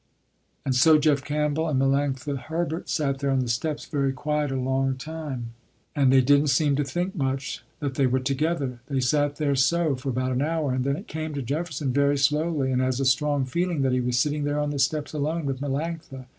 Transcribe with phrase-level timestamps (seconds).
[0.65, 4.55] And so Jeff Campbell and Melanctha Herbert sat there on the steps, very quiet, a
[4.55, 5.51] long time,
[5.95, 8.79] and they didn't seem to think much, that they were together.
[8.87, 12.17] They sat there so, for about an hour, and then it came to Jefferson very
[12.17, 15.45] slowly and as a strong feeling that he was sitting there on the steps, alone,
[15.45, 16.25] with Melanctha.